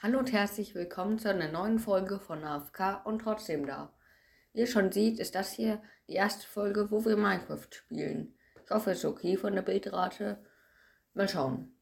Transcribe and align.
Hallo 0.00 0.20
und 0.20 0.30
herzlich 0.30 0.76
willkommen 0.76 1.18
zu 1.18 1.28
einer 1.28 1.50
neuen 1.50 1.80
Folge 1.80 2.20
von 2.20 2.44
AFK 2.44 3.04
und 3.04 3.18
trotzdem 3.18 3.66
da. 3.66 3.92
Wie 4.52 4.60
ihr 4.60 4.68
schon 4.68 4.92
seht, 4.92 5.18
ist 5.18 5.34
das 5.34 5.50
hier 5.50 5.82
die 6.06 6.12
erste 6.12 6.46
Folge, 6.46 6.92
wo 6.92 7.04
wir 7.04 7.16
Minecraft 7.16 7.66
spielen. 7.68 8.38
Ich 8.64 8.70
hoffe, 8.70 8.92
es 8.92 8.98
ist 8.98 9.04
okay 9.06 9.36
von 9.36 9.56
der 9.56 9.62
Bildrate. 9.62 10.38
Mal 11.14 11.28
schauen. 11.28 11.76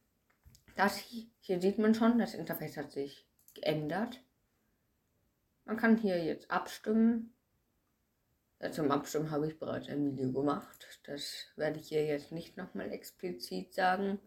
Das 0.75 0.97
hier, 0.97 1.61
sieht 1.61 1.77
man 1.77 1.93
schon, 1.93 2.17
das 2.17 2.33
Interface 2.33 2.77
hat 2.77 2.91
sich 2.91 3.29
geändert. 3.53 4.19
Man 5.65 5.77
kann 5.77 5.95
hier 5.95 6.17
jetzt 6.25 6.49
abstimmen. 6.49 7.35
Zum 8.71 8.89
Abstimmen 8.89 9.29
habe 9.29 9.45
ich 9.45 9.59
bereits 9.59 9.89
ein 9.89 10.17
Video 10.17 10.31
gemacht. 10.31 10.87
Das 11.03 11.51
werde 11.55 11.79
ich 11.79 11.89
hier 11.89 12.03
jetzt 12.03 12.31
nicht 12.31 12.57
nochmal 12.57 12.91
explizit 12.91 13.75
sagen. 13.75 14.17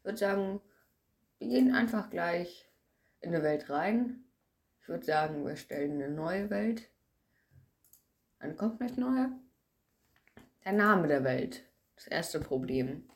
Ich 0.00 0.04
würde 0.04 0.18
sagen, 0.18 0.60
wir 1.38 1.48
gehen 1.48 1.74
einfach 1.74 2.10
gleich 2.10 2.67
in 3.20 3.34
eine 3.34 3.42
Welt 3.42 3.68
rein. 3.70 4.24
Ich 4.80 4.88
würde 4.88 5.04
sagen, 5.04 5.46
wir 5.46 5.56
stellen 5.56 6.02
eine 6.02 6.10
neue 6.10 6.50
Welt. 6.50 6.88
Eine 8.38 8.54
komplett 8.54 8.96
neue. 8.96 9.30
Der 10.64 10.72
Name 10.72 11.08
der 11.08 11.24
Welt. 11.24 11.64
Das 11.96 12.06
erste 12.06 12.40
Problem. 12.40 13.08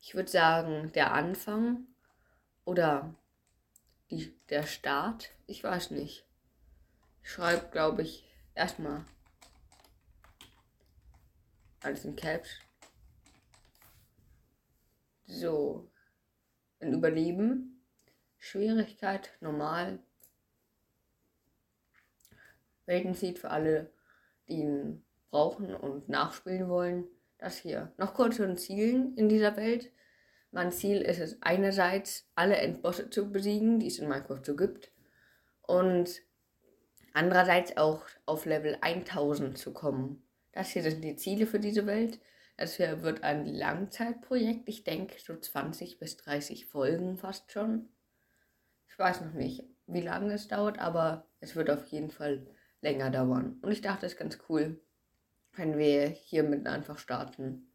Ich 0.00 0.14
würde 0.14 0.30
sagen, 0.30 0.90
der 0.92 1.12
Anfang 1.12 1.86
oder 2.64 3.14
die, 4.10 4.34
der 4.48 4.64
Start. 4.64 5.30
Ich 5.46 5.62
weiß 5.62 5.90
nicht. 5.92 6.26
Ich 7.22 7.30
schreibe, 7.30 7.68
glaube 7.70 8.02
ich, 8.02 8.26
erstmal 8.54 9.04
alles 11.82 12.04
in 12.04 12.16
Caps. 12.16 12.50
So. 15.26 15.90
Ein 16.80 16.94
Überleben. 16.94 17.69
Schwierigkeit 18.40 19.30
normal. 19.40 20.00
Weltenseed 22.86 23.38
für 23.38 23.50
alle, 23.50 23.92
die 24.48 24.54
ihn 24.54 25.04
brauchen 25.30 25.74
und 25.74 26.08
nachspielen 26.08 26.68
wollen. 26.68 27.06
Das 27.38 27.56
hier. 27.56 27.92
Noch 27.96 28.14
kurz 28.14 28.36
zu 28.36 28.46
den 28.46 28.56
Zielen 28.56 29.16
in 29.16 29.28
dieser 29.28 29.56
Welt. 29.56 29.92
Mein 30.50 30.72
Ziel 30.72 31.00
ist 31.00 31.20
es 31.20 31.40
einerseits, 31.42 32.28
alle 32.34 32.56
Endbosse 32.56 33.08
zu 33.08 33.30
besiegen, 33.30 33.78
die 33.78 33.86
es 33.86 33.98
in 33.98 34.08
Minecraft 34.08 34.42
so 34.44 34.56
gibt. 34.56 34.90
Und 35.62 36.22
andererseits 37.12 37.76
auch 37.76 38.04
auf 38.26 38.46
Level 38.46 38.76
1000 38.80 39.56
zu 39.56 39.72
kommen. 39.72 40.26
Das 40.52 40.70
hier 40.70 40.82
sind 40.82 41.02
die 41.02 41.16
Ziele 41.16 41.46
für 41.46 41.60
diese 41.60 41.86
Welt. 41.86 42.18
Das 42.56 42.76
hier 42.76 43.02
wird 43.02 43.22
ein 43.22 43.46
Langzeitprojekt. 43.46 44.68
Ich 44.68 44.82
denke 44.82 45.20
so 45.20 45.38
20 45.38 45.98
bis 45.98 46.16
30 46.16 46.66
Folgen 46.66 47.16
fast 47.16 47.52
schon. 47.52 47.88
Ich 48.90 48.98
weiß 48.98 49.22
noch 49.22 49.32
nicht, 49.32 49.64
wie 49.86 50.02
lange 50.02 50.34
es 50.34 50.48
dauert, 50.48 50.78
aber 50.78 51.26
es 51.40 51.56
wird 51.56 51.70
auf 51.70 51.86
jeden 51.86 52.10
Fall 52.10 52.46
länger 52.82 53.10
dauern. 53.10 53.58
Und 53.62 53.72
ich 53.72 53.80
dachte, 53.80 54.06
es 54.06 54.12
ist 54.12 54.18
ganz 54.18 54.38
cool, 54.48 54.80
wenn 55.54 55.78
wir 55.78 56.08
hiermit 56.08 56.66
einfach 56.66 56.98
starten. 56.98 57.70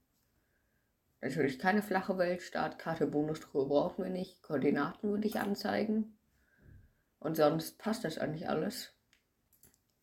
Natürlich 1.22 1.58
keine 1.58 1.82
flache 1.82 2.18
Welt, 2.18 2.42
Startkarte, 2.44 3.08
Bonustruhe 3.08 3.68
brauchen 3.68 4.04
wir 4.04 4.12
nicht. 4.12 4.44
Koordinaten 4.44 5.10
würde 5.10 5.28
ich 5.28 5.40
anzeigen. 5.40 6.18
Und 7.20 7.36
sonst 7.38 7.80
passt 7.80 8.04
das 8.04 8.20
eigentlich 8.20 8.48
alles. 8.48 8.94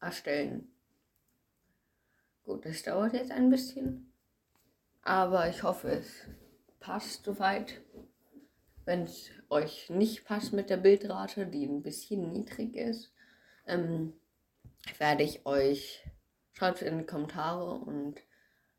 Erstellen. 0.01 0.73
Gut, 2.45 2.67
das 2.67 2.83
dauert 2.83 3.13
jetzt 3.13 3.31
ein 3.31 3.51
bisschen. 3.51 4.13
Aber 5.03 5.49
ich 5.49 5.63
hoffe, 5.63 5.91
es 5.91 6.27
passt 6.81 7.25
soweit. 7.25 7.81
Wenn 8.85 9.03
es 9.03 9.31
euch 9.49 9.91
nicht 9.91 10.25
passt 10.25 10.53
mit 10.53 10.69
der 10.69 10.77
Bildrate, 10.77 11.47
die 11.47 11.67
ein 11.67 11.83
bisschen 11.83 12.33
niedrig 12.33 12.75
ist, 12.75 13.13
ähm, 13.67 14.13
werde 14.99 15.23
ich 15.23 15.47
euch, 15.47 16.05
schreibt 16.53 16.83
in 16.83 16.99
die 16.99 17.07
Kommentare 17.07 17.75
und 17.75 18.21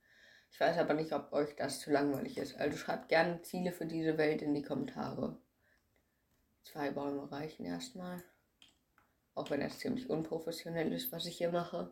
Ich 0.52 0.60
weiß 0.60 0.78
aber 0.78 0.94
nicht, 0.94 1.14
ob 1.14 1.32
euch 1.32 1.56
das 1.56 1.80
zu 1.80 1.92
langweilig 1.92 2.38
ist. 2.38 2.58
Also 2.58 2.78
schreibt 2.78 3.10
gerne 3.10 3.42
Ziele 3.42 3.72
für 3.72 3.86
diese 3.86 4.18
Welt 4.18 4.42
in 4.42 4.54
die 4.54 4.64
Kommentare. 4.64 5.38
Zwei 6.72 6.90
Bäume 6.90 7.30
reichen 7.30 7.66
erstmal. 7.66 8.24
Auch 9.34 9.50
wenn 9.50 9.62
es 9.62 9.80
ziemlich 9.80 10.10
unprofessionell 10.10 10.94
ist, 10.94 11.12
was 11.12 11.26
ich 11.26 11.38
hier 11.38 11.52
mache. 11.52 11.92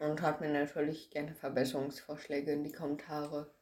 Und 0.00 0.22
hat 0.22 0.40
mir 0.40 0.48
natürlich 0.48 1.10
gerne 1.10 1.34
Verbesserungsvorschläge 1.34 2.52
in 2.52 2.64
die 2.64 2.72
Kommentare. 2.72 3.54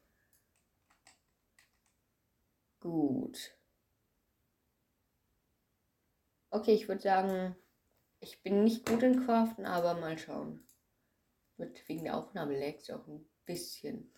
Gut. 2.79 3.57
Okay, 6.49 6.73
ich 6.73 6.87
würde 6.87 7.01
sagen, 7.01 7.57
ich 8.21 8.41
bin 8.41 8.63
nicht 8.63 8.87
gut 8.87 9.03
in 9.03 9.25
Craften, 9.25 9.65
aber 9.65 9.95
mal 9.95 10.17
schauen. 10.17 10.65
Mit 11.57 11.85
wegen 11.89 12.05
der 12.05 12.15
Aufnahme 12.15 12.57
lag 12.57 12.77
es 12.77 12.89
auch 12.89 13.05
ein 13.05 13.29
bisschen. 13.43 14.13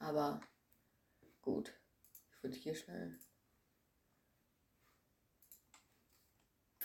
Aber 0.00 0.40
gut. 1.40 1.72
Ich 2.32 2.42
würde 2.42 2.56
hier 2.56 2.74
schnell 2.74 3.16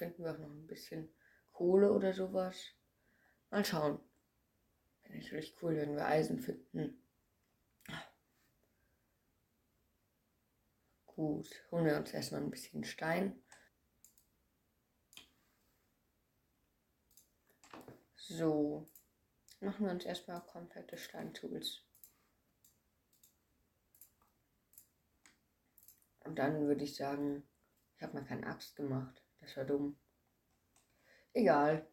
finden 0.01 0.23
wir 0.23 0.31
auch 0.31 0.39
noch 0.39 0.49
ein 0.49 0.65
bisschen 0.65 1.13
Kohle 1.51 1.91
oder 1.91 2.11
sowas. 2.11 2.73
Mal 3.51 3.63
schauen. 3.63 3.99
Wäre 5.03 5.19
natürlich 5.19 5.55
cool, 5.61 5.75
wenn 5.75 5.95
wir 5.95 6.07
Eisen 6.07 6.39
finden. 6.39 7.03
Gut, 11.05 11.47
holen 11.69 11.85
wir 11.85 11.97
uns 11.97 12.11
erstmal 12.13 12.41
ein 12.41 12.49
bisschen 12.49 12.83
Stein. 12.83 13.43
So, 18.15 18.89
machen 19.59 19.85
wir 19.85 19.91
uns 19.91 20.05
erstmal 20.05 20.41
komplette 20.47 20.97
Steintools. 20.97 21.83
Und 26.21 26.39
dann 26.39 26.65
würde 26.65 26.85
ich 26.85 26.95
sagen, 26.95 27.47
ich 27.97 28.01
habe 28.01 28.13
mal 28.13 28.25
keine 28.25 28.47
Axt 28.47 28.75
gemacht. 28.75 29.21
Das 29.41 29.57
war 29.57 29.65
dumm. 29.65 29.97
Egal. 31.33 31.87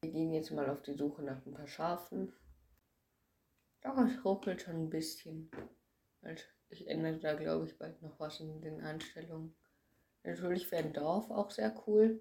Wir 0.00 0.10
gehen 0.12 0.32
jetzt 0.32 0.52
mal 0.52 0.70
auf 0.70 0.82
die 0.82 0.94
Suche 0.94 1.22
nach 1.22 1.44
ein 1.44 1.52
paar 1.52 1.66
Schafen. 1.66 2.32
Doch, 3.82 3.98
es 3.98 4.24
ruckelt 4.24 4.62
schon 4.62 4.84
ein 4.84 4.90
bisschen. 4.90 5.50
Ich 6.68 6.86
ändere 6.88 7.18
da, 7.18 7.34
glaube 7.34 7.66
ich, 7.66 7.78
bald 7.78 8.00
noch 8.02 8.18
was 8.18 8.40
in 8.40 8.60
den 8.60 8.80
Einstellungen. 8.80 9.54
Natürlich 10.22 10.70
wäre 10.70 10.84
ein 10.84 10.92
Dorf 10.92 11.30
auch 11.30 11.50
sehr 11.50 11.74
cool. 11.86 12.20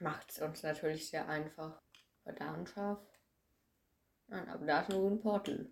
Macht 0.00 0.30
es 0.30 0.40
uns 0.40 0.62
natürlich 0.62 1.08
sehr 1.08 1.28
einfach. 1.28 1.82
War 2.24 2.32
da 2.32 2.54
ein 2.54 2.66
Schaf? 2.66 2.98
Nein, 4.28 4.48
aber 4.48 4.64
da 4.64 4.80
ist 4.80 4.88
nur 4.88 5.10
ein 5.10 5.20
Portal. 5.20 5.70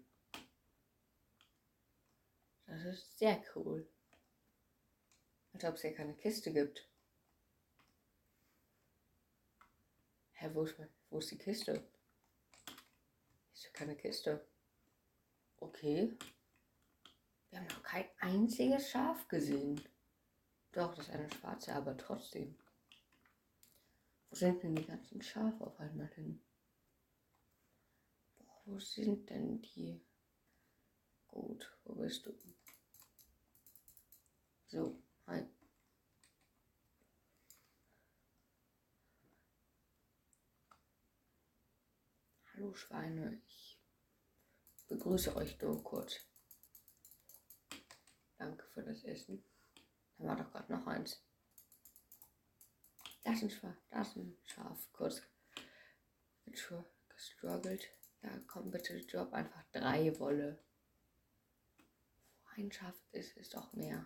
Das 2.66 2.84
ist 2.84 3.18
sehr 3.18 3.42
cool. 3.54 3.88
Als 5.52 5.64
ob 5.64 5.74
es 5.74 5.82
hier 5.82 5.94
keine 5.94 6.14
Kiste 6.14 6.52
gibt. 6.52 6.88
Hä, 10.32 10.50
wo 10.54 10.62
ist, 10.62 10.76
wo 11.10 11.18
ist 11.18 11.30
die 11.30 11.38
Kiste? 11.38 11.86
Ist 13.52 13.64
ja 13.64 13.70
keine 13.72 13.96
Kiste. 13.96 14.46
Okay. 15.58 16.16
Wir 17.50 17.58
haben 17.58 17.66
noch 17.66 17.82
kein 17.82 18.06
einziges 18.20 18.88
Schaf 18.90 19.28
gesehen. 19.28 19.82
Doch, 20.72 20.94
das 20.94 21.08
ist 21.08 21.14
eine 21.14 21.30
schwarze, 21.30 21.74
aber 21.74 21.96
trotzdem. 21.96 22.56
Wo 24.30 24.36
sind 24.36 24.62
denn 24.62 24.76
die 24.76 24.86
ganzen 24.86 25.20
Schafe 25.20 25.66
auf 25.66 25.78
einmal 25.80 26.08
hin? 26.14 26.40
Wo 28.64 28.78
sind 28.78 29.28
denn 29.28 29.60
die? 29.62 30.00
Gut, 31.26 31.76
wo 31.84 31.94
bist 31.94 32.24
du? 32.26 32.32
So, 34.68 35.02
hi. 35.30 35.46
Hallo 42.54 42.74
Schweine, 42.74 43.40
ich 43.46 43.78
begrüße 44.88 45.36
euch 45.36 45.60
nur 45.60 45.82
kurz. 45.84 46.20
Danke 48.38 48.64
für 48.74 48.82
das 48.82 49.04
Essen. 49.04 49.44
Da 50.18 50.24
war 50.24 50.36
doch 50.36 50.50
gerade 50.50 50.72
noch 50.72 50.86
eins. 50.86 51.22
Das 53.22 53.36
ist 53.36 53.42
ein 53.42 53.50
Schaf, 53.50 53.76
das 53.90 54.08
ist 54.08 54.16
ein 54.16 54.36
Schaf. 54.44 54.92
Kurz 54.92 55.22
gestruggelt. 56.44 57.88
Ja, 58.22 58.30
komm 58.48 58.70
bitte, 58.70 59.00
drop 59.06 59.32
einfach 59.32 59.62
drei 59.72 60.18
Wolle. 60.18 60.58
Wo 62.42 62.48
ein 62.56 62.72
Schaf 62.72 62.96
ist, 63.12 63.36
ist 63.36 63.56
auch 63.56 63.72
mehr. 63.72 64.04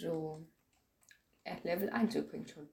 So. 0.00 0.46
Er 1.44 1.56
hat 1.56 1.64
Level 1.64 1.90
1 1.90 2.14
übrigens 2.14 2.52
schon. 2.52 2.70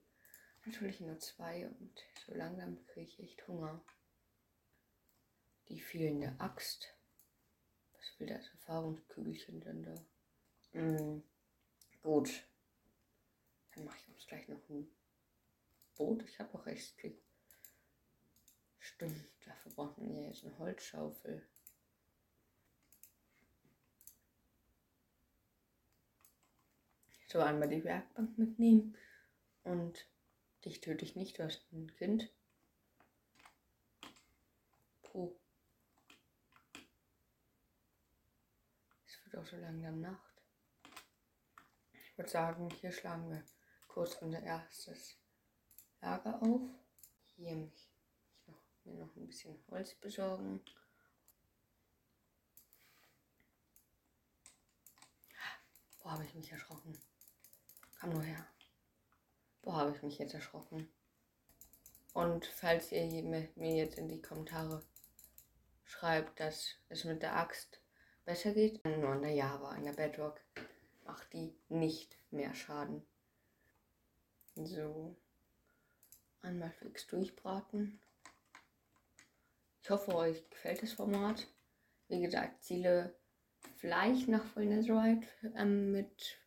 Natürlich 0.64 1.00
nur 1.00 1.18
zwei 1.18 1.68
und 1.68 2.02
so 2.26 2.32
langsam 2.34 2.82
kriege 2.86 3.06
ich 3.06 3.20
echt 3.20 3.46
Hunger. 3.46 3.84
Die 5.68 5.80
fehlende 5.80 6.34
Axt. 6.38 6.88
Was 7.92 8.18
will 8.18 8.28
das 8.28 8.48
Erfahrungskügelchen 8.48 9.60
denn 9.60 9.82
da? 9.82 10.80
Mm, 10.80 11.22
gut. 12.02 12.46
Dann 13.74 13.84
mache 13.84 13.98
ich 13.98 14.08
uns 14.08 14.26
gleich 14.26 14.48
noch 14.48 14.66
ein 14.70 14.88
Boot. 15.96 16.22
Ich 16.22 16.40
habe 16.40 16.58
auch 16.58 16.66
echt 16.66 16.94
viel. 16.96 17.20
Stimmt, 18.78 19.28
dafür 19.44 19.72
braucht 19.72 19.98
man 19.98 20.14
ja 20.14 20.22
jetzt 20.22 20.44
eine 20.44 20.58
Holzschaufel. 20.58 21.46
So 27.28 27.40
einmal 27.40 27.68
die 27.68 27.84
Werkbank 27.84 28.36
mitnehmen 28.38 28.96
und 29.62 30.08
Dich 30.64 30.80
töte 30.80 31.04
ich 31.04 31.14
nicht, 31.14 31.38
du 31.38 31.44
hast 31.44 31.72
ein 31.72 31.94
Kind. 31.96 32.30
Puh. 35.02 35.34
Es 39.06 39.24
wird 39.24 39.36
auch 39.36 39.46
so 39.46 39.56
langsam 39.56 40.00
Nacht. 40.00 40.42
Ich 41.92 42.18
würde 42.18 42.30
sagen, 42.30 42.68
hier 42.80 42.90
schlagen 42.90 43.30
wir 43.30 43.44
kurz 43.86 44.16
unser 44.16 44.42
erstes 44.42 45.16
Lager 46.00 46.42
auf. 46.42 46.68
Hier 47.36 47.54
mich, 47.54 47.88
ich 48.34 48.48
noch, 48.48 48.60
mir 48.84 48.94
noch 48.94 49.16
ein 49.16 49.26
bisschen 49.28 49.56
Holz 49.68 49.94
besorgen. 49.94 50.60
Boah, 56.02 56.12
habe 56.12 56.24
ich 56.24 56.34
mich 56.34 56.50
erschrocken. 56.50 56.98
Komm 58.00 58.10
nur 58.10 58.22
her. 58.22 58.46
Boah, 59.62 59.76
habe 59.76 59.96
ich 59.96 60.02
mich 60.02 60.18
jetzt 60.18 60.34
erschrocken. 60.34 60.88
Und 62.14 62.46
falls 62.46 62.92
ihr 62.92 63.06
mir 63.56 63.76
jetzt 63.76 63.98
in 63.98 64.08
die 64.08 64.22
Kommentare 64.22 64.82
schreibt, 65.84 66.40
dass 66.40 66.74
es 66.88 67.04
mit 67.04 67.22
der 67.22 67.36
Axt 67.36 67.80
besser 68.24 68.52
geht, 68.52 68.84
nur 68.84 69.10
an 69.10 69.22
der 69.22 69.32
Java, 69.32 69.70
an 69.70 69.84
der 69.84 69.92
Bedrock, 69.92 70.40
macht 71.04 71.32
die 71.32 71.54
nicht 71.68 72.16
mehr 72.30 72.54
Schaden. 72.54 73.04
So. 74.54 75.16
Einmal 76.42 76.70
fix 76.70 77.06
durchbraten. 77.06 78.00
Ich 79.82 79.90
hoffe, 79.90 80.14
euch 80.14 80.48
gefällt 80.50 80.82
das 80.82 80.92
Format. 80.92 81.46
Wie 82.08 82.20
gesagt, 82.20 82.62
Ziele 82.62 83.14
vielleicht 83.76 84.28
nach 84.28 84.44
Full 84.44 84.66
Netherite 84.66 85.26
ähm, 85.56 85.92
mit 85.92 86.38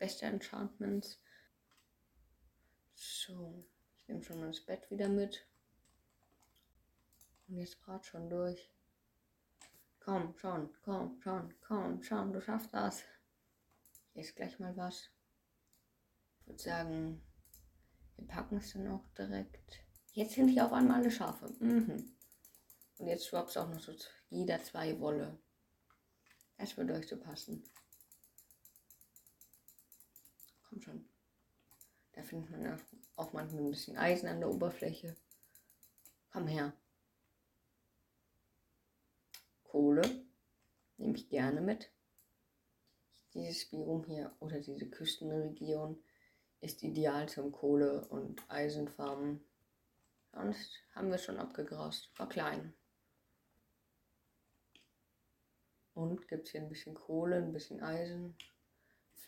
bester 0.00 0.26
Enchantments. 0.26 1.20
So, 2.94 3.64
ich 3.96 4.08
nehme 4.08 4.22
schon 4.22 4.40
mal 4.40 4.48
das 4.48 4.62
Bett 4.62 4.90
wieder 4.90 5.08
mit. 5.08 5.46
Und 7.46 7.58
jetzt 7.58 7.80
gerade 7.82 8.02
schon 8.02 8.28
durch. 8.28 8.72
Komm, 10.00 10.36
schon, 10.38 10.74
komm, 10.82 11.20
schon, 11.22 11.54
komm, 11.60 12.02
schon, 12.02 12.32
du 12.32 12.40
schaffst 12.40 12.72
das. 12.72 13.04
Jetzt 14.14 14.34
gleich 14.34 14.58
mal 14.58 14.76
was. 14.76 15.10
Ich 16.40 16.46
würde 16.46 16.62
sagen, 16.62 17.22
wir 18.16 18.26
packen 18.26 18.56
es 18.56 18.72
dann 18.72 18.88
auch 18.88 19.06
direkt. 19.16 19.84
Jetzt 20.12 20.34
sind 20.34 20.48
hier 20.48 20.64
auf 20.64 20.72
einmal 20.72 21.00
alle 21.00 21.10
Schafe. 21.10 21.46
Mhm. 21.60 22.16
Und 22.98 23.06
jetzt 23.06 23.30
droppt 23.30 23.56
auch 23.56 23.68
noch 23.68 23.80
so 23.80 23.94
jeder 24.30 24.62
zwei 24.62 24.98
Wolle. 24.98 25.38
Das 26.56 26.76
würde 26.76 26.94
euch 26.94 27.08
so 27.08 27.18
passen. 27.18 27.64
Komm 30.80 30.94
schon. 30.94 31.04
Da 32.12 32.22
findet 32.22 32.50
man 32.50 32.80
auch 33.16 33.32
manchmal 33.32 33.62
ein 33.62 33.70
bisschen 33.70 33.96
Eisen 33.96 34.28
an 34.28 34.40
der 34.40 34.50
Oberfläche. 34.50 35.16
Komm 36.32 36.46
her. 36.46 36.72
Kohle 39.64 40.02
nehme 40.96 41.16
ich 41.16 41.28
gerne 41.28 41.60
mit. 41.60 41.90
Dieses 43.34 43.66
Biom 43.66 44.04
hier 44.04 44.34
oder 44.40 44.60
diese 44.60 44.88
Küstenregion 44.88 46.02
ist 46.60 46.82
ideal 46.82 47.28
zum 47.28 47.52
Kohle- 47.52 48.06
und 48.08 48.42
Eisenfarmen. 48.50 49.44
Sonst 50.32 50.78
haben 50.94 51.10
wir 51.10 51.18
schon 51.18 51.38
abgegrast. 51.38 52.10
War 52.16 52.28
klein. 52.28 52.74
Und 55.94 56.26
gibt 56.28 56.46
es 56.46 56.52
hier 56.52 56.62
ein 56.62 56.68
bisschen 56.68 56.94
Kohle, 56.94 57.36
ein 57.36 57.52
bisschen 57.52 57.82
Eisen. 57.82 58.36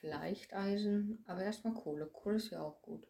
Vielleicht 0.01 0.53
Eisen, 0.53 1.23
aber 1.27 1.43
erstmal 1.43 1.75
Kohle. 1.75 2.07
Kohle 2.07 2.37
ist 2.37 2.51
ja 2.51 2.61
auch 2.61 2.83
gut. 2.83 3.07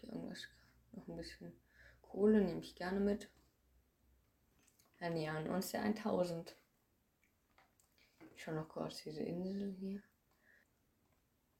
Hier 0.00 0.12
irgendwas, 0.12 0.46
noch 0.92 1.06
ein 1.08 1.16
bisschen 1.16 1.52
Kohle 2.16 2.40
nehme 2.40 2.60
ich 2.60 2.74
gerne 2.74 3.00
mit. 3.00 3.28
Wir 4.98 5.10
nähern 5.10 5.50
uns 5.50 5.70
der 5.70 5.82
1000. 5.82 6.56
Ich 8.34 8.42
schaue 8.42 8.54
noch 8.54 8.68
kurz 8.68 9.02
diese 9.02 9.22
Insel 9.22 9.74
hier. 9.74 10.02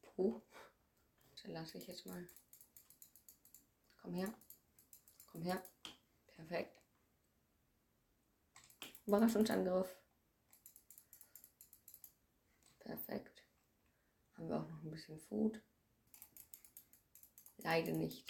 Puh. 0.01 0.41
Da 1.43 1.51
lasse 1.51 1.77
ich 1.77 1.87
jetzt 1.87 2.07
mal. 2.07 2.27
Komm 4.01 4.15
her. 4.15 4.33
Komm 5.27 5.43
her. 5.43 5.63
Perfekt. 6.29 6.81
Überraschungsangriff. 9.07 9.95
Perfekt. 12.87 13.43
Haben 14.37 14.49
wir 14.49 14.57
auch 14.59 14.69
noch 14.69 14.83
ein 14.85 14.91
bisschen 14.93 15.19
Food. 15.19 15.61
Leider 17.57 17.91
nicht. 17.91 18.25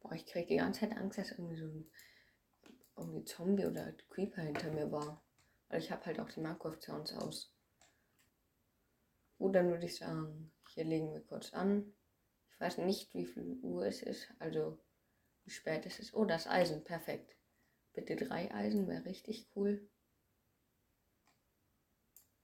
Boah, 0.00 0.14
ich 0.14 0.26
kriege 0.26 0.48
die 0.48 0.56
ganze 0.56 0.80
Zeit 0.80 0.96
Angst, 0.96 1.18
dass 1.18 1.30
irgendwie 1.30 1.56
so 1.56 1.66
ein 1.66 1.90
irgendwie 2.96 3.24
Zombie 3.24 3.66
oder 3.66 3.92
Creeper 4.10 4.42
hinter 4.42 4.72
mir 4.72 4.90
war. 4.90 5.22
Weil 5.68 5.78
ich 5.78 5.92
habe 5.92 6.04
halt 6.04 6.18
auch 6.18 6.28
die 6.28 6.40
Minecraft-Sounds 6.40 7.12
aus. 7.14 7.54
Gut, 9.38 9.54
dann 9.54 9.70
würde 9.70 9.86
ich 9.86 9.96
sagen, 9.96 10.50
hier 10.70 10.84
legen 10.84 11.12
wir 11.12 11.20
kurz 11.20 11.52
an. 11.52 11.94
Ich 12.50 12.60
weiß 12.60 12.78
nicht, 12.78 13.14
wie 13.14 13.26
viel 13.26 13.60
Uhr 13.62 13.86
es 13.86 14.02
ist, 14.02 14.28
also 14.40 14.80
wie 15.44 15.50
spät 15.50 15.86
es 15.86 16.00
ist. 16.00 16.14
Oh, 16.14 16.24
das 16.24 16.48
Eisen, 16.48 16.82
perfekt. 16.82 17.36
Bitte 17.92 18.16
drei 18.16 18.52
Eisen 18.54 18.88
wäre 18.88 19.04
richtig 19.04 19.50
cool. 19.54 19.88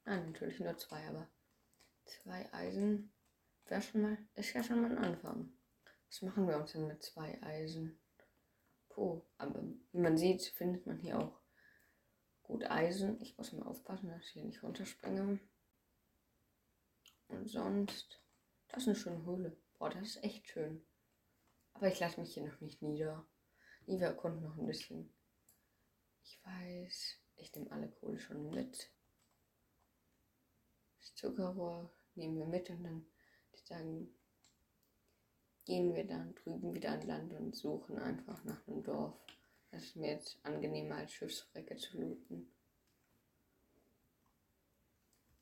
Nein, 0.05 0.33
natürlich 0.33 0.61
nur 0.61 0.76
zwei, 0.78 1.07
aber 1.09 1.28
zwei 2.05 2.52
Eisen 2.52 3.12
wäre 3.67 3.83
schon 3.83 4.02
mal, 4.02 4.19
ist 4.35 4.52
ja 4.55 4.62
schon 4.62 4.81
mal 4.81 4.90
ein 4.90 5.05
Anfang. 5.05 5.52
Was 6.09 6.23
machen 6.23 6.49
wir 6.49 6.57
uns 6.57 6.73
denn 6.73 6.87
mit 6.87 7.02
zwei 7.02 7.43
Eisen? 7.43 8.00
Puh, 8.88 9.23
aber 9.37 9.62
wie 9.93 10.00
man 10.00 10.17
sieht, 10.17 10.43
findet 10.43 10.87
man 10.87 10.99
hier 10.99 11.19
auch 11.19 11.40
gut 12.43 12.64
Eisen. 12.64 13.21
Ich 13.21 13.37
muss 13.37 13.52
mal 13.52 13.67
aufpassen, 13.67 14.09
dass 14.09 14.23
ich 14.25 14.31
hier 14.31 14.45
nicht 14.45 14.62
runterspringe. 14.62 15.38
Und 17.28 17.49
sonst, 17.49 18.23
das 18.69 18.83
ist 18.83 18.88
eine 18.88 18.97
schöne 18.97 19.25
Höhle. 19.25 19.57
Boah, 19.78 19.90
das 19.90 20.09
ist 20.09 20.25
echt 20.25 20.49
schön. 20.49 20.85
Aber 21.75 21.88
ich 21.88 22.00
lasse 22.00 22.21
mich 22.21 22.35
hier 22.35 22.47
noch 22.47 22.61
nicht 22.61 22.83
nieder. 22.83 23.26
Nee, 23.87 24.00
wir 24.00 24.09
erkunden 24.09 24.43
noch 24.43 24.57
ein 24.57 24.67
bisschen. 24.67 25.12
Ich 26.28 26.38
weiß, 26.44 27.16
ich 27.37 27.54
nehme 27.54 27.70
alle 27.70 27.88
Kohle 27.88 28.18
schon 28.18 28.50
mit. 28.50 28.90
Zuckerrohr 31.18 31.90
nehmen 32.14 32.38
wir 32.38 32.47
mit 32.47 32.68
und 32.68 32.85
dann 32.85 33.06
die 33.54 33.66
sagen, 33.66 34.14
gehen 35.64 35.94
wir 35.94 36.06
dann 36.06 36.35
drüben 36.35 36.75
wieder 36.75 36.90
an 36.90 37.02
Land 37.02 37.32
und 37.32 37.56
suchen 37.56 37.99
einfach 37.99 38.44
nach 38.44 38.68
einem 38.68 38.85
Dorf. 38.85 39.18
Das 39.70 39.82
ist 39.82 39.97
mir 39.97 40.12
jetzt 40.12 40.38
angenehmer 40.44 40.97
als 40.97 41.12
Schiffswrecke 41.12 41.76
zu 41.76 41.99
looten. 41.99 42.52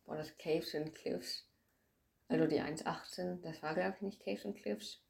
Boah, 0.05 0.17
das 0.17 0.39
Caves 0.39 0.75
and 0.77 0.95
Cliffs. 0.95 1.45
Also 2.29 2.47
die 2.47 2.61
1.18, 2.61 3.43
das 3.43 3.61
war 3.61 3.75
glaube 3.75 3.97
ich 3.97 4.03
nicht 4.03 4.21
Caves 4.21 4.47
and 4.47 4.57
Cliffs. 4.57 5.03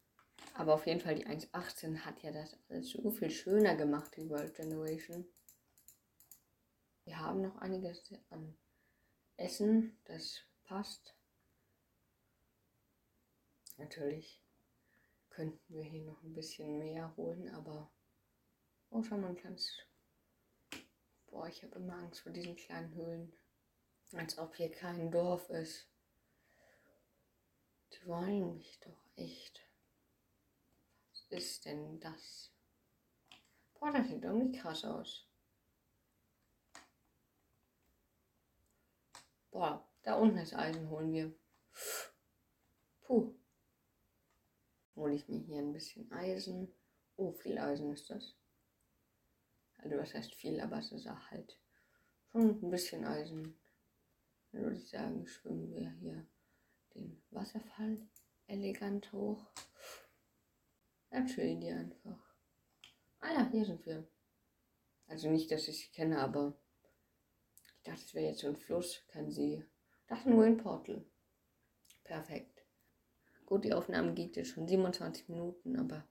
Aber 0.55 0.75
auf 0.75 0.87
jeden 0.87 1.01
Fall 1.01 1.15
die 1.15 1.27
1.18 1.27 1.99
hat 1.99 2.23
ja 2.23 2.33
das 2.33 2.59
alles 2.69 2.91
so 2.91 3.11
viel 3.11 3.31
schöner 3.31 3.77
gemacht, 3.77 4.17
die 4.17 4.29
World 4.29 4.55
Generation. 4.55 5.27
Wir 7.07 7.21
haben 7.21 7.41
noch 7.41 7.57
einiges 7.59 8.03
an 8.31 8.59
Essen, 9.37 9.97
das 10.07 10.41
passt. 10.65 11.15
Natürlich 13.77 14.43
könnten 15.31 15.73
wir 15.73 15.85
hier 15.85 16.03
noch 16.03 16.21
ein 16.25 16.35
bisschen 16.35 16.79
mehr 16.81 17.17
holen, 17.17 17.49
aber 17.51 17.89
oh, 18.91 19.05
schau 19.05 19.19
mal, 19.19 19.29
ein 19.29 19.37
kleines. 19.37 19.71
Boah, 21.29 21.47
ich 21.47 21.63
habe 21.63 21.77
immer 21.77 21.95
Angst 21.95 22.23
vor 22.23 22.33
diesen 22.33 22.57
kleinen 22.57 22.93
Höhlen. 22.95 23.33
Als 24.13 24.37
ob 24.39 24.57
hier 24.57 24.73
kein 24.73 25.13
Dorf 25.13 25.49
ist. 25.51 25.87
Die 27.93 28.05
wollen 28.07 28.57
mich 28.57 28.81
doch 28.81 29.01
echt. 29.15 29.61
Was 31.13 31.39
ist 31.39 31.67
denn 31.67 32.01
das? 32.01 32.51
Boah, 33.75 33.93
das 33.93 34.09
sieht 34.09 34.25
irgendwie 34.25 34.59
krass 34.59 34.85
aus. 34.85 35.29
Boah, 39.51 39.89
da 40.03 40.15
unten 40.15 40.39
ist 40.39 40.55
Eisen, 40.55 40.91
holen 40.91 41.13
wir. 41.13 41.35
Puh. 43.03 43.35
Hole 44.95 45.15
ich 45.15 45.29
mir 45.29 45.39
hier 45.39 45.59
ein 45.59 45.73
bisschen 45.73 46.11
Eisen. 46.13 46.73
Oh, 47.17 47.33
viel 47.33 47.59
Eisen 47.59 47.93
ist 47.93 48.11
das. 48.11 48.35
Also 49.79 49.97
was 49.99 50.15
heißt 50.15 50.35
viel, 50.35 50.61
aber 50.61 50.79
es 50.79 50.93
ist 50.93 51.07
halt 51.07 51.59
schon 52.33 52.61
ein 52.63 52.71
bisschen 52.71 53.05
Eisen. 53.05 53.59
Dann 54.53 54.63
würde 54.63 54.77
ich 54.77 54.89
sagen, 54.89 55.27
schwimmen 55.27 55.71
wir 55.71 55.91
hier 55.91 56.27
den 56.95 57.23
Wasserfall 57.31 58.09
elegant 58.47 59.13
hoch. 59.13 59.47
Dann 61.11 61.27
chillen 61.27 61.61
die 61.61 61.71
einfach. 61.71 62.19
Ah 63.21 63.33
ja, 63.33 63.49
hier 63.51 63.65
sind 63.65 63.85
wir. 63.87 64.07
Also 65.07 65.31
nicht, 65.31 65.51
dass 65.51 65.69
ich 65.69 65.79
sie 65.79 65.93
kenne, 65.93 66.21
aber 66.21 66.59
dachte, 67.87 68.03
es 68.05 68.15
wäre 68.15 68.27
jetzt 68.27 68.45
ein 68.45 68.57
Fluss, 68.57 69.03
See. 69.29 69.65
Ich 70.01 70.07
dachte 70.07 70.31
nur 70.31 70.45
ein 70.45 70.57
Portal. 70.57 71.05
Perfekt. 72.05 72.65
Gut, 73.45 73.65
die 73.65 73.75
Aufnahme 73.75 74.15
geht 74.15 74.37
jetzt 74.37 74.51
schon 74.51 74.67
27 74.67 75.29
Minuten, 75.29 75.77
aber 75.77 76.09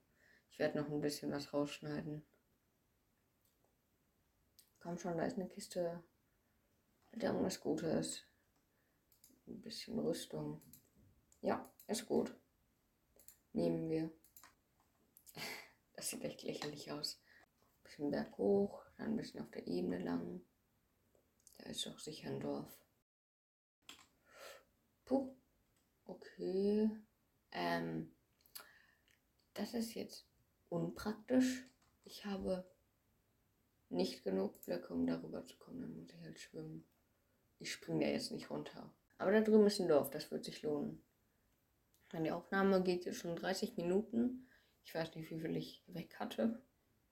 ich 0.51 0.59
werde 0.59 0.77
noch 0.77 0.89
ein 0.89 1.01
bisschen 1.01 1.31
was 1.31 1.53
rausschneiden. 1.53 2.25
Komm 4.79 4.97
schon, 4.97 5.17
da 5.17 5.25
ist 5.25 5.37
eine 5.37 5.49
Kiste 5.49 6.03
mit 7.11 7.23
irgendwas 7.23 7.59
Gutes. 7.59 8.23
Ein 9.47 9.61
bisschen 9.61 9.99
Rüstung. 9.99 10.61
Ja, 11.41 11.69
ist 11.87 12.05
gut. 12.05 12.35
Nehmen 13.53 13.89
wir. 13.89 14.11
Das 15.97 16.09
sieht 16.09 16.25
echt 16.25 16.43
lächerlich 16.43 16.91
aus. 16.91 17.21
Ein 17.23 17.83
bisschen 17.83 18.11
Berg 18.11 18.37
hoch, 18.37 18.83
dann 18.97 19.11
ein 19.11 19.15
bisschen 19.15 19.41
auf 19.41 19.49
der 19.51 19.65
Ebene 19.65 19.97
lang. 19.97 20.41
Da 21.57 21.69
ist 21.69 21.85
doch 21.85 21.99
sicher 21.99 22.29
ein 22.29 22.39
Dorf. 22.39 22.77
Puh. 25.05 25.35
Okay. 26.05 26.89
Ähm, 27.51 28.15
das 29.53 29.73
ist 29.73 29.93
jetzt 29.93 30.27
unpraktisch. 30.69 31.67
Ich 32.03 32.25
habe 32.25 32.69
nicht 33.89 34.23
genug 34.23 34.61
Blöcke, 34.61 34.93
um 34.93 35.07
darüber 35.07 35.45
zu 35.45 35.57
kommen. 35.57 35.81
Dann 35.81 35.95
muss 35.95 36.13
ich 36.13 36.21
halt 36.21 36.39
schwimmen. 36.39 36.85
Ich 37.59 37.71
springe 37.71 38.05
da 38.05 38.11
jetzt 38.11 38.31
nicht 38.31 38.49
runter. 38.49 38.93
Aber 39.17 39.31
da 39.31 39.41
drüben 39.41 39.65
ist 39.65 39.79
ein 39.79 39.87
Dorf, 39.87 40.09
das 40.09 40.29
wird 40.31 40.43
sich 40.43 40.61
lohnen. 40.61 41.03
Die 42.13 42.31
Aufnahme 42.31 42.83
geht 42.83 43.05
jetzt 43.05 43.19
schon 43.19 43.35
30 43.35 43.77
Minuten. 43.77 44.49
Ich 44.83 44.93
weiß 44.93 45.15
nicht, 45.15 45.29
wie 45.31 45.39
viel 45.39 45.55
ich 45.55 45.83
weg 45.87 46.15
hatte. 46.19 46.61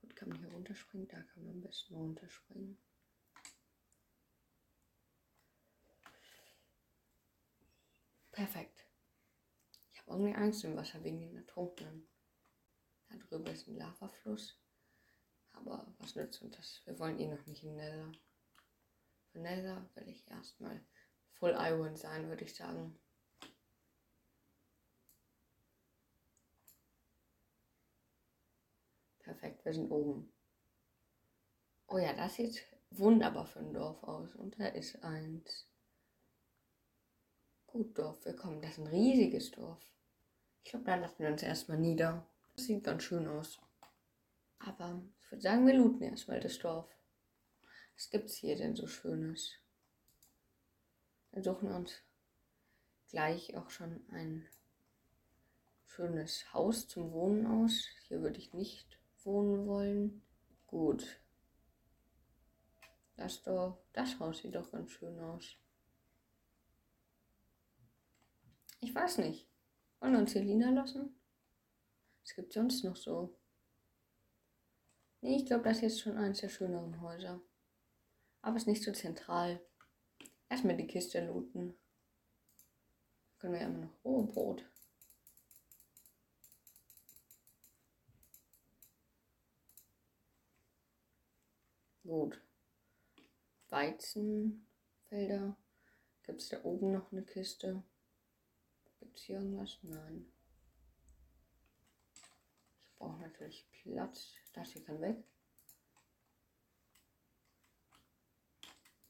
Gut, 0.01 0.15
kann 0.15 0.29
man 0.29 0.39
hier 0.39 0.51
runterspringen? 0.51 1.07
Da 1.07 1.21
kann 1.21 1.43
man 1.43 1.55
am 1.55 1.61
besten 1.61 1.95
runterspringen. 1.95 2.77
Perfekt. 8.33 8.83
Ich 9.91 9.99
habe 9.99 10.11
irgendwie 10.11 10.33
Angst 10.33 10.63
im 10.63 10.75
Wasser 10.75 11.03
wegen 11.03 11.19
den 11.19 11.37
Ertrunkenen. 11.37 12.07
Da 13.09 13.15
drüben 13.15 13.45
ist 13.45 13.67
ein 13.67 13.77
Lavafluss. 13.77 14.59
Aber 15.51 15.93
was 15.99 16.15
nützt 16.15 16.41
uns 16.41 16.57
das? 16.57 16.81
Wir 16.85 16.97
wollen 16.97 17.19
eh 17.19 17.27
noch 17.27 17.45
nicht 17.45 17.63
in 17.63 17.75
Nether. 17.75 18.11
Für 19.31 19.39
Nether 19.39 19.87
will 19.93 20.09
ich 20.09 20.27
erstmal 20.27 20.83
Full 21.33 21.51
Iron 21.51 21.95
sein, 21.95 22.27
würde 22.27 22.43
ich 22.43 22.55
sagen. 22.55 22.99
Perfekt, 29.19 29.63
wir 29.63 29.73
sind 29.73 29.91
oben. 29.91 30.33
Oh 31.87 31.99
ja, 31.99 32.13
das 32.13 32.33
sieht 32.33 32.65
wunderbar 32.89 33.45
für 33.45 33.59
ein 33.59 33.73
Dorf 33.73 34.03
aus. 34.03 34.33
Und 34.33 34.59
da 34.59 34.69
ist 34.69 35.03
eins. 35.03 35.67
Gut, 37.73 37.97
Dorf, 37.97 38.23
wir 38.23 38.35
kommen. 38.35 38.61
Das 38.61 38.73
ist 38.73 38.77
ein 38.77 38.85
riesiges 38.85 39.49
Dorf. 39.49 39.83
Ich 40.63 40.69
glaube, 40.69 40.85
da 40.85 40.93
lassen 40.93 41.17
wir 41.17 41.29
uns 41.29 41.41
erstmal 41.41 41.79
nieder. 41.79 42.23
Das 42.55 42.65
sieht 42.65 42.83
ganz 42.83 43.01
schön 43.01 43.27
aus. 43.27 43.59
Aber 44.59 45.01
ich 45.19 45.31
würde 45.31 45.41
sagen, 45.41 45.65
wir 45.65 45.73
looten 45.73 46.03
erstmal 46.03 46.39
das 46.39 46.59
Dorf. 46.59 46.87
Was 47.95 48.11
gibt 48.11 48.29
es 48.29 48.35
hier 48.35 48.55
denn 48.55 48.75
so 48.75 48.85
Schönes? 48.85 49.53
Dann 51.31 51.41
suchen 51.41 51.69
wir 51.69 51.75
uns 51.75 51.93
gleich 53.09 53.57
auch 53.57 53.71
schon 53.71 54.05
ein 54.11 54.47
schönes 55.87 56.53
Haus 56.53 56.87
zum 56.87 57.11
Wohnen 57.11 57.47
aus. 57.47 57.87
Hier 58.07 58.21
würde 58.21 58.37
ich 58.37 58.53
nicht 58.53 58.99
wohnen 59.23 59.65
wollen. 59.65 60.21
Gut. 60.67 61.19
Das 63.15 63.41
Dorf, 63.41 63.79
das 63.93 64.19
Haus 64.19 64.37
sieht 64.37 64.53
doch 64.53 64.71
ganz 64.71 64.91
schön 64.91 65.19
aus. 65.19 65.57
Ich 68.83 68.93
weiß 68.93 69.19
nicht. 69.19 69.47
Wollen 70.01 70.11
wir 70.11 70.19
uns 70.19 70.33
hier 70.33 70.43
niederlassen? 70.43 71.17
Was 72.21 72.35
gibt 72.35 72.51
sonst 72.51 72.83
noch 72.83 72.97
so? 72.97 73.33
Nee, 75.21 75.37
ich 75.37 75.45
glaube, 75.45 75.63
das 75.63 75.77
ist 75.77 75.83
jetzt 75.83 76.01
schon 76.01 76.17
eines 76.17 76.41
der 76.41 76.49
schöneren 76.49 76.99
Häuser. 76.99 77.41
Aber 78.41 78.57
es 78.57 78.63
ist 78.63 78.67
nicht 78.67 78.83
so 78.83 78.91
zentral. 78.91 79.65
Erstmal 80.49 80.75
die 80.75 80.85
Kiste 80.85 81.25
looten. 81.25 81.77
Können 83.39 83.53
wir 83.53 83.61
ja 83.61 83.67
immer 83.67 83.85
noch. 83.85 83.97
Oh, 84.03 84.23
Brot. 84.23 84.65
Gut. 92.03 92.41
Weizenfelder. 93.69 95.55
Gibt 96.23 96.41
es 96.41 96.49
da 96.49 96.61
oben 96.65 96.91
noch 96.91 97.13
eine 97.13 97.23
Kiste? 97.23 97.81
Gibt 99.03 99.19
es 99.19 99.25
hier 99.25 99.35
irgendwas? 99.35 99.79
Nein. 99.81 100.25
Ich 102.79 102.95
brauche 102.95 103.19
natürlich 103.19 103.69
Platz. 103.69 104.35
Das 104.53 104.71
hier 104.71 104.81
kann 104.81 105.01
weg. 105.01 105.21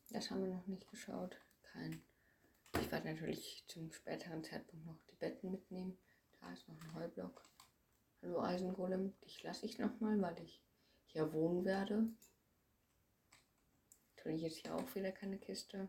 Das 0.09 0.31
haben 0.31 0.41
wir 0.41 0.51
noch 0.51 0.65
nicht 0.65 0.89
geschaut. 0.89 1.39
Kein. 1.61 2.01
Ich 2.81 2.91
werde 2.91 3.13
natürlich 3.13 3.65
zum 3.67 3.91
späteren 3.91 4.43
Zeitpunkt 4.43 4.83
noch 4.87 4.97
die 5.11 5.15
Betten 5.15 5.51
mitnehmen. 5.51 5.95
Da 6.41 6.51
ist 6.51 6.67
noch 6.67 6.81
ein 6.81 6.95
Heublock. 6.95 7.47
Hallo 8.23 8.41
Eisengolem. 8.41 9.13
Dich 9.21 9.43
lasse 9.43 9.67
ich 9.67 9.77
nochmal, 9.77 10.19
weil 10.19 10.41
ich 10.41 10.63
hier 11.05 11.31
wohnen 11.33 11.65
werde. 11.65 12.07
Natürlich 14.15 14.43
ist 14.43 14.57
hier 14.57 14.73
auch 14.73 14.95
wieder 14.95 15.11
keine 15.11 15.37
Kiste. 15.37 15.87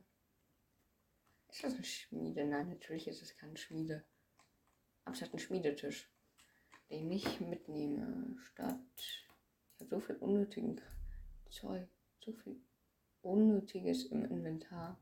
Ist 1.55 1.63
das 1.63 1.75
eine 1.75 1.85
Schmiede? 1.85 2.45
Nein, 2.45 2.69
natürlich 2.69 3.07
ist 3.07 3.23
es 3.23 3.37
keine 3.37 3.57
Schmiede. 3.57 4.05
Aber 5.05 5.15
es 5.15 5.23
hat 5.23 5.31
einen 5.31 5.39
Schmiedetisch, 5.39 6.11
den 6.91 7.13
ich 7.13 7.41
mitnehme. 7.41 8.37
Statt. 8.43 8.81
Ich 8.99 9.81
habe 9.81 9.89
so 9.89 10.01
viel 10.01 10.17
unnötigen 10.17 10.81
Zeug. 11.49 11.89
So 12.25 12.33
viel 12.33 12.61
Unnötiges 13.23 14.07
im 14.07 14.25
Inventar. 14.25 15.01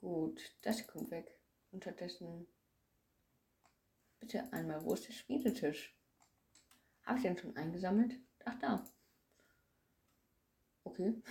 Gut, 0.00 0.52
das 0.62 0.84
kommt 0.88 1.12
weg. 1.12 1.38
Unterdessen. 1.70 2.48
Bitte 4.18 4.52
einmal, 4.52 4.84
wo 4.84 4.94
ist 4.94 5.06
der 5.06 5.12
Schmiedetisch? 5.12 5.96
Habe 7.04 7.18
ich 7.18 7.22
den 7.22 7.38
schon 7.38 7.56
eingesammelt? 7.56 8.18
Ach, 8.44 8.58
da. 8.58 8.84
Okay. 10.82 11.22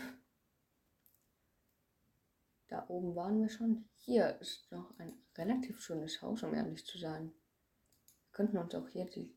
Da 2.71 2.85
oben 2.87 3.17
waren 3.17 3.41
wir 3.41 3.49
schon. 3.49 3.83
Hier 3.97 4.39
ist 4.39 4.71
noch 4.71 4.97
ein 4.97 5.13
relativ 5.37 5.81
schönes 5.81 6.21
Haus, 6.21 6.41
um 6.41 6.53
ehrlich 6.53 6.85
zu 6.85 6.97
sein. 6.97 7.25
Wir 7.25 8.31
könnten 8.31 8.57
uns 8.57 8.73
auch 8.73 8.87
hier 8.87 9.03
die 9.03 9.35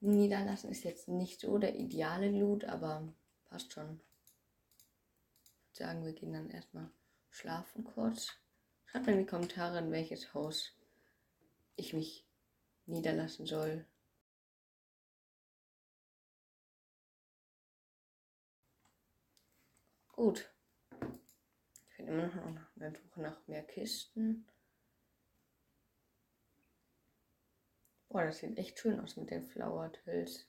niederlassen. 0.00 0.70
Ist 0.70 0.84
jetzt 0.84 1.08
nicht 1.08 1.40
so 1.40 1.56
der 1.56 1.76
ideale 1.76 2.30
Loot, 2.30 2.66
aber 2.66 3.10
passt 3.46 3.72
schon. 3.72 4.02
Ich 5.72 5.80
würde 5.80 5.92
sagen, 5.92 6.04
wir 6.04 6.12
gehen 6.12 6.34
dann 6.34 6.50
erstmal 6.50 6.90
schlafen 7.30 7.84
kurz. 7.84 8.34
Schreibt 8.84 9.06
mir 9.06 9.12
in 9.12 9.20
die 9.20 9.26
Kommentare, 9.26 9.78
in 9.78 9.90
welches 9.90 10.34
Haus 10.34 10.76
ich 11.74 11.94
mich 11.94 12.26
niederlassen 12.84 13.46
soll. 13.46 13.86
Gut. 20.12 20.50
Immer 22.08 22.26
noch 22.28 22.42
auf 22.42 22.72
der 22.76 22.94
Suche 22.94 23.20
nach 23.20 23.46
mehr 23.48 23.62
Kisten. 23.64 24.48
Boah, 28.08 28.24
das 28.24 28.38
sieht 28.38 28.56
echt 28.56 28.78
schön 28.78 28.98
aus 28.98 29.16
mit 29.16 29.28
den 29.28 29.44
Flower 29.44 29.92
Tills. 29.92 30.48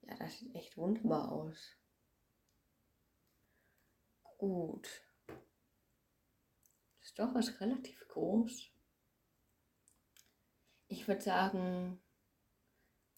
Ja, 0.00 0.16
das 0.16 0.38
sieht 0.38 0.54
echt 0.54 0.78
wunderbar 0.78 1.30
aus. 1.30 1.76
Gut. 4.38 4.88
Das 7.00 7.12
Dorf 7.12 7.34
ist 7.34 7.60
relativ 7.60 8.08
groß. 8.08 8.70
Ich 10.86 11.06
würde 11.06 11.20
sagen, 11.20 12.00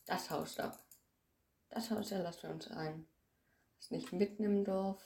das 0.07 0.29
Haus 0.29 0.57
da. 0.57 0.77
Das 1.69 1.93
Haus, 1.93 2.09
da 2.09 2.21
lassen 2.21 2.43
wir 2.43 2.51
uns 2.51 2.67
ein. 2.67 3.07
Ist 3.79 3.93
nicht 3.93 4.13
mitten 4.13 4.43
im 4.43 4.65
Dorf, 4.65 5.01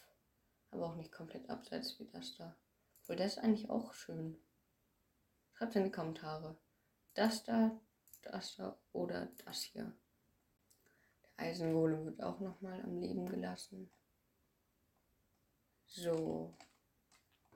aber 0.74 0.86
auch 0.86 0.96
nicht 0.96 1.12
komplett 1.12 1.48
abseits 1.48 1.98
wie 1.98 2.06
das 2.06 2.36
da. 2.36 2.56
Obwohl, 3.02 3.16
das 3.16 3.32
ist 3.32 3.38
eigentlich 3.38 3.70
auch 3.70 3.94
schön. 3.94 4.36
Schreibt 5.52 5.76
in 5.76 5.84
die 5.84 5.92
Kommentare. 5.92 6.56
Das 7.14 7.44
da, 7.44 7.70
das 8.22 8.56
da 8.56 8.76
oder 8.92 9.26
das 9.44 9.62
hier. 9.62 9.92
Der 11.22 11.46
Eisengolem 11.46 12.04
wird 12.04 12.22
auch 12.22 12.40
nochmal 12.40 12.82
am 12.82 12.98
Leben 12.98 13.28
gelassen. 13.28 13.90
So. 15.86 16.56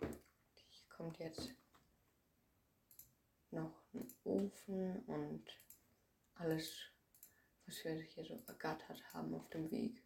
Hier 0.00 0.88
kommt 0.88 1.18
jetzt 1.18 1.50
noch 3.50 3.82
ein 3.94 4.06
Ofen 4.24 5.02
und 5.06 5.44
alles, 6.34 6.70
was 7.66 7.84
wir 7.84 7.94
hier 7.94 8.24
so 8.24 8.40
ergattert 8.46 9.02
haben 9.12 9.34
auf 9.34 9.48
dem 9.48 9.70
Weg. 9.72 10.02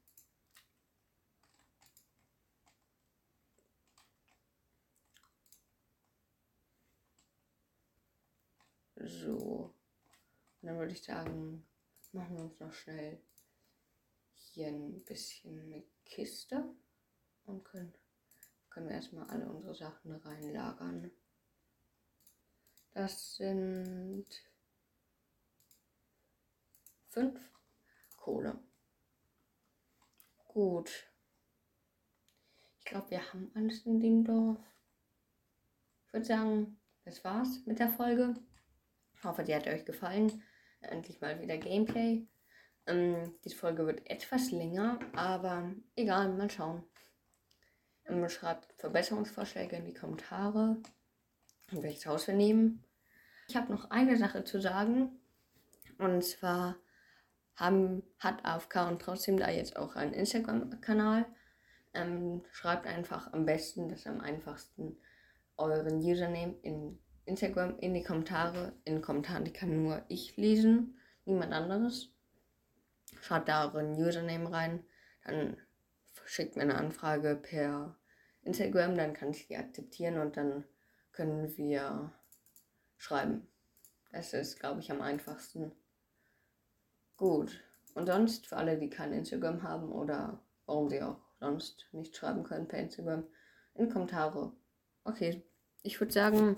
So. 9.05 9.75
Und 10.61 10.69
dann 10.69 10.79
würde 10.79 10.93
ich 10.93 11.03
sagen, 11.03 11.67
machen 12.13 12.37
wir 12.37 12.45
uns 12.45 12.61
noch 12.61 12.73
schnell 12.73 13.21
hier 14.35 14.69
ein 14.69 15.03
bisschen 15.05 15.59
eine 15.59 15.83
Kiste 16.05 16.65
und 17.45 17.65
können, 17.65 17.93
können 18.71 18.89
wir 18.89 18.95
erstmal 18.95 19.29
alle 19.29 19.49
unsere 19.49 19.75
Sachen 19.75 20.13
reinlagern. 20.13 21.11
Das 22.93 23.37
sind 23.37 24.27
fünf 27.09 27.41
Kohle. 28.17 28.63
Gut. 30.47 31.09
Ich 32.79 32.85
glaube, 32.85 33.11
wir 33.11 33.33
haben 33.33 33.51
alles 33.55 33.87
in 33.87 34.01
dem 34.01 34.25
Dorf. 34.25 34.59
Ich 36.07 36.13
würde 36.13 36.27
sagen, 36.27 36.79
das 37.05 37.25
war's 37.25 37.65
mit 37.65 37.79
der 37.79 37.89
Folge. 37.89 38.35
Hoffe, 39.25 39.45
die 39.45 39.55
hat 39.55 39.67
euch 39.67 39.85
gefallen. 39.85 40.43
Endlich 40.81 41.21
mal 41.21 41.41
wieder 41.41 41.59
Gameplay. 41.59 42.27
Ähm, 42.87 43.35
die 43.45 43.55
Folge 43.55 43.87
wird 43.87 44.09
etwas 44.11 44.51
länger, 44.51 44.99
aber 45.15 45.73
egal, 45.95 46.31
mal 46.31 46.51
schauen. 46.51 46.83
Ähm, 48.07 48.29
schreibt 48.29 48.73
Verbesserungsvorschläge 48.79 49.77
in 49.77 49.85
die 49.85 49.95
Kommentare, 49.95 50.77
welches 51.71 52.07
Haus 52.07 52.27
wir 52.27 52.35
nehmen. 52.35 52.85
Ich 53.49 53.57
habe 53.57 53.73
noch 53.73 53.91
eine 53.91 54.17
Sache 54.17 54.43
zu 54.45 54.61
sagen. 54.61 55.21
Und 55.99 56.25
zwar 56.25 56.77
haben, 57.55 58.03
hat 58.19 58.45
AFK 58.45 58.89
und 58.89 59.01
trotzdem 59.01 59.37
da 59.37 59.51
jetzt 59.51 59.77
auch 59.77 59.95
einen 59.95 60.15
Instagram-Kanal. 60.15 61.27
Ähm, 61.95 62.43
schreibt 62.51 62.87
einfach 62.87 63.33
am 63.33 63.45
besten, 63.45 63.89
das 63.89 64.07
am 64.07 64.21
einfachsten, 64.21 64.97
euren 65.59 65.99
Username 65.99 66.57
in 66.63 66.99
Instagram 67.25 67.79
in 67.79 67.95
die 67.95 68.03
Kommentare. 68.03 68.73
In 68.85 68.97
den 68.97 69.03
Kommentaren, 69.03 69.45
die 69.45 69.53
kann 69.53 69.83
nur 69.83 70.05
ich 70.09 70.37
lesen, 70.37 70.99
niemand 71.25 71.53
anderes. 71.53 72.11
Schaut 73.21 73.49
da 73.49 73.67
euren 73.67 73.95
Username 73.95 74.51
rein, 74.51 74.85
dann 75.25 75.57
schickt 76.25 76.57
mir 76.57 76.63
eine 76.63 76.77
Anfrage 76.77 77.37
per 77.37 77.97
Instagram, 78.43 78.97
dann 78.97 79.15
kann 79.15 79.31
ich 79.31 79.47
die 79.47 79.57
akzeptieren 79.57 80.19
und 80.19 80.37
dann 80.37 80.65
können 81.13 81.57
wir 81.57 82.13
schreiben. 82.97 83.47
Das 84.11 84.33
ist, 84.33 84.59
glaube 84.59 84.81
ich, 84.81 84.91
am 84.91 85.01
einfachsten. 85.01 85.73
Gut. 87.17 87.63
Und 87.95 88.07
sonst 88.07 88.47
für 88.47 88.57
alle, 88.57 88.79
die 88.79 88.91
kein 88.91 89.13
Instagram 89.13 89.63
haben 89.63 89.93
oder 89.93 90.43
warum 90.67 90.89
sie 90.89 91.03
auch 91.03 91.21
sonst 91.39 91.87
nicht 91.93 92.17
schreiben 92.17 92.43
können 92.45 92.69
per 92.69 92.79
Instagram, 92.79 93.25
in 93.75 93.91
Kommentare. 93.91 94.53
Okay, 95.05 95.43
ich 95.83 96.01
würde 96.01 96.13
sagen, 96.13 96.57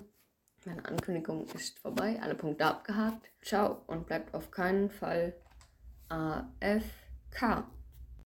meine 0.66 0.84
Ankündigung 0.84 1.46
ist 1.54 1.78
vorbei, 1.78 2.18
alle 2.22 2.34
Punkte 2.34 2.66
abgehakt. 2.66 3.30
Ciao 3.42 3.82
und 3.86 4.06
bleibt 4.06 4.34
auf 4.34 4.50
keinen 4.50 4.90
Fall 4.90 5.34
AFK. 6.08 7.64